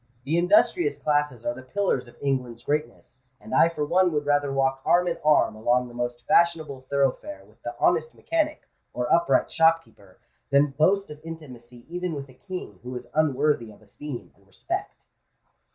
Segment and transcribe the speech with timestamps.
[0.23, 4.51] The industrious classes are the pillars of England's greatness; and I for one would rather
[4.51, 9.51] walk arm in arm along the most fashionable thoroughfare with the honest mechanic or upright
[9.51, 10.17] shopkeeper,
[10.49, 15.05] than boast of intimacy even with a King who is unworthy of esteem and respect."